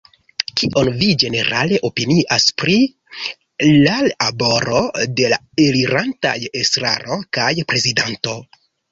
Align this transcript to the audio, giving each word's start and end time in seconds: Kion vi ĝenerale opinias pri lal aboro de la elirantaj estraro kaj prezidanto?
Kion 0.59 0.87
vi 0.99 1.07
ĝenerale 1.23 1.75
opinias 1.89 2.45
pri 2.61 2.77
lal 3.67 4.09
aboro 4.27 4.79
de 5.19 5.27
la 5.33 5.37
elirantaj 5.65 6.33
estraro 6.63 7.19
kaj 7.39 7.51
prezidanto? 7.73 8.35